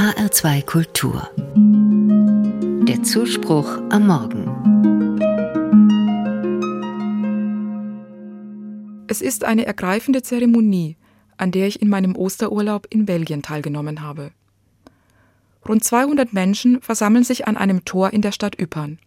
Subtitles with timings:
[0.00, 1.28] HR2 Kultur.
[2.88, 4.46] Der Zuspruch am Morgen.
[9.08, 10.96] Es ist eine ergreifende Zeremonie,
[11.36, 14.32] an der ich in meinem Osterurlaub in Belgien teilgenommen habe.
[15.68, 18.98] Rund 200 Menschen versammeln sich an einem Tor in der Stadt Ypern.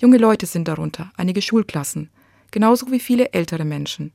[0.00, 2.08] Junge Leute sind darunter, einige Schulklassen,
[2.50, 4.10] genauso wie viele ältere Menschen,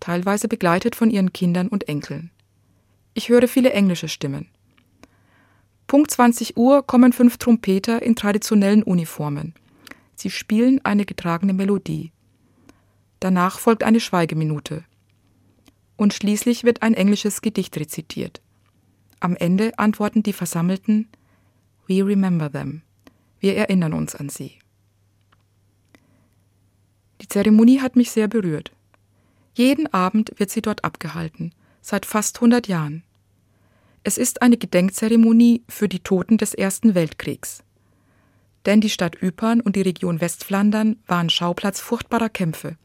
[0.00, 2.32] teilweise begleitet von ihren Kindern und Enkeln.
[3.14, 4.48] Ich höre viele englische Stimmen.
[5.92, 9.52] Punkt 20 Uhr kommen fünf Trompeter in traditionellen Uniformen.
[10.14, 12.12] Sie spielen eine getragene Melodie.
[13.20, 14.84] Danach folgt eine Schweigeminute.
[15.96, 18.40] Und schließlich wird ein englisches Gedicht rezitiert.
[19.20, 21.10] Am Ende antworten die Versammelten
[21.86, 22.80] We remember them.
[23.38, 24.52] Wir erinnern uns an sie.
[27.20, 28.72] Die Zeremonie hat mich sehr berührt.
[29.52, 33.02] Jeden Abend wird sie dort abgehalten, seit fast 100 Jahren.
[34.04, 37.62] Es ist eine Gedenkzeremonie für die Toten des Ersten Weltkriegs.
[38.66, 42.76] Denn die Stadt Ypern und die Region Westflandern waren Schauplatz furchtbarer Kämpfe.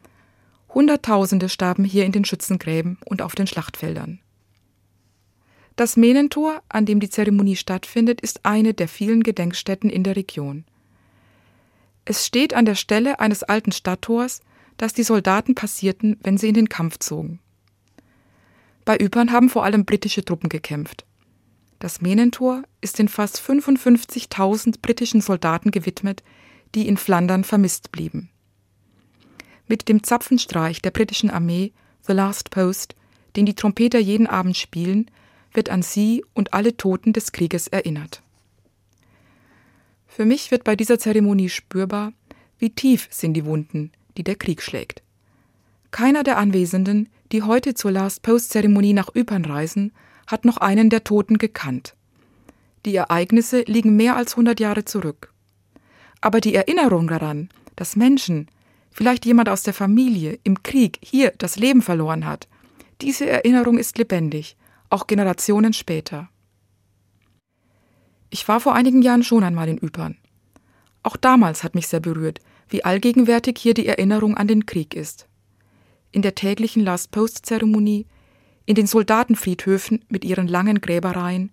[0.69, 4.19] Hunderttausende starben hier in den Schützengräben und auf den Schlachtfeldern.
[5.75, 10.65] Das Menentor, an dem die Zeremonie stattfindet, ist eine der vielen Gedenkstätten in der Region.
[12.05, 14.41] Es steht an der Stelle eines alten Stadttors,
[14.77, 17.39] das die Soldaten passierten, wenn sie in den Kampf zogen.
[18.85, 21.05] Bei Ypern haben vor allem britische Truppen gekämpft.
[21.79, 26.23] Das Menentor ist den fast 55.000 britischen Soldaten gewidmet,
[26.73, 28.29] die in Flandern vermisst blieben.
[29.67, 32.95] Mit dem Zapfenstreich der britischen Armee The Last Post,
[33.35, 35.11] den die Trompeter jeden Abend spielen,
[35.53, 38.23] wird an sie und alle Toten des Krieges erinnert.
[40.07, 42.13] Für mich wird bei dieser Zeremonie spürbar,
[42.57, 45.03] wie tief sind die Wunden, die der Krieg schlägt.
[45.91, 49.91] Keiner der Anwesenden, die heute zur Last Post Zeremonie nach Ypern reisen,
[50.27, 51.95] hat noch einen der Toten gekannt.
[52.85, 55.33] Die Ereignisse liegen mehr als 100 Jahre zurück.
[56.21, 58.47] Aber die Erinnerung daran, dass Menschen,
[58.91, 62.47] vielleicht jemand aus der Familie, im Krieg hier das Leben verloren hat,
[63.01, 64.57] diese Erinnerung ist lebendig,
[64.89, 66.29] auch Generationen später.
[68.29, 70.17] Ich war vor einigen Jahren schon einmal in Ypern.
[71.03, 75.27] Auch damals hat mich sehr berührt, wie allgegenwärtig hier die Erinnerung an den Krieg ist.
[76.11, 78.05] In der täglichen Last-Post-Zeremonie
[78.67, 81.51] in den Soldatenfriedhöfen mit ihren langen Gräbereien,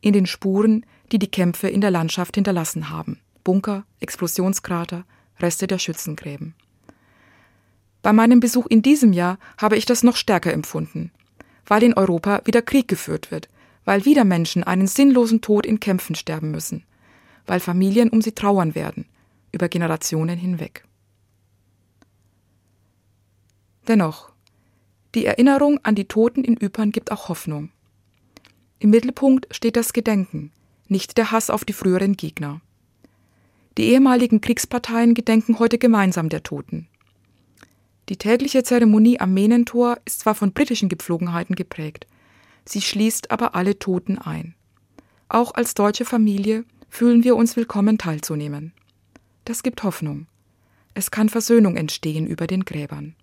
[0.00, 3.18] in den Spuren, die die Kämpfe in der Landschaft hinterlassen haben.
[3.42, 5.04] Bunker, Explosionskrater,
[5.40, 6.54] Reste der Schützengräben.
[8.00, 11.10] Bei meinem Besuch in diesem Jahr habe ich das noch stärker empfunden,
[11.66, 13.48] weil in Europa wieder Krieg geführt wird,
[13.84, 16.84] weil wieder Menschen einen sinnlosen Tod in Kämpfen sterben müssen,
[17.44, 19.06] weil Familien um sie trauern werden,
[19.50, 20.84] über Generationen hinweg.
[23.88, 24.35] Dennoch,
[25.16, 27.70] die Erinnerung an die Toten in Ypern gibt auch Hoffnung.
[28.78, 30.52] Im Mittelpunkt steht das Gedenken,
[30.88, 32.60] nicht der Hass auf die früheren Gegner.
[33.78, 36.86] Die ehemaligen Kriegsparteien gedenken heute gemeinsam der Toten.
[38.10, 42.06] Die tägliche Zeremonie am Menentor ist zwar von britischen Gepflogenheiten geprägt,
[42.66, 44.54] sie schließt aber alle Toten ein.
[45.30, 48.74] Auch als deutsche Familie fühlen wir uns willkommen teilzunehmen.
[49.46, 50.26] Das gibt Hoffnung.
[50.92, 53.16] Es kann Versöhnung entstehen über den Gräbern.